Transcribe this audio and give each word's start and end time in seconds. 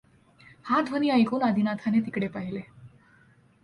हा 0.65 0.81
ध्वनि 0.81 1.09
ऐकून 1.09 1.43
आदिनाथाने 1.43 1.99
तिकडे 1.99 2.27
पाहिले. 2.27 2.61